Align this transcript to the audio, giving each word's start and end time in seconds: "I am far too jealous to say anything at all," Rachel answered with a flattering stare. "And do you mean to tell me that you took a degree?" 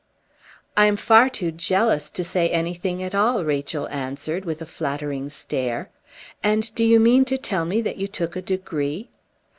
"I 0.75 0.87
am 0.87 0.97
far 0.97 1.29
too 1.29 1.51
jealous 1.51 2.09
to 2.09 2.23
say 2.23 2.49
anything 2.49 3.03
at 3.03 3.13
all," 3.13 3.45
Rachel 3.45 3.87
answered 3.89 4.45
with 4.45 4.59
a 4.59 4.65
flattering 4.65 5.29
stare. 5.29 5.91
"And 6.41 6.73
do 6.73 6.83
you 6.83 6.99
mean 6.99 7.23
to 7.25 7.37
tell 7.37 7.65
me 7.65 7.81
that 7.83 7.97
you 7.97 8.07
took 8.07 8.35
a 8.35 8.41
degree?" 8.41 9.11